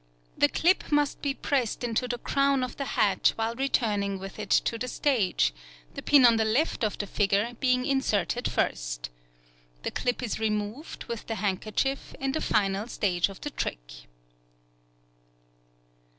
The 0.35 0.49
clip 0.49 0.91
must 0.91 1.21
be 1.21 1.35
pressed 1.35 1.83
into 1.83 2.07
the 2.07 2.17
crown 2.17 2.63
of 2.63 2.75
the 2.77 2.85
hat 2.97 3.33
while 3.35 3.53
returning 3.53 4.17
with 4.17 4.39
it 4.39 4.49
to 4.49 4.79
the 4.79 4.87
stage, 4.87 5.53
the 5.93 6.01
pin 6.01 6.25
on 6.25 6.37
the 6.37 6.43
left 6.43 6.83
of 6.83 6.97
the 6.97 7.05
figure 7.05 7.53
being 7.59 7.85
inserted 7.85 8.49
first. 8.51 9.11
The 9.83 9.91
clip 9.91 10.23
is 10.23 10.39
removed, 10.39 11.03
with 11.03 11.27
the 11.27 11.35
handkerchief, 11.35 12.15
in 12.19 12.31
the 12.31 12.41
final 12.41 12.87
stage 12.87 13.29
of 13.29 13.41
the 13.41 13.51
trick. 13.51 14.07